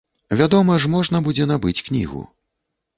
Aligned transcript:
Вядома 0.39 0.79
ж, 0.81 0.89
можна 0.95 1.23
будзе 1.29 1.49
набыць 1.55 1.79
кнігу. 1.87 2.27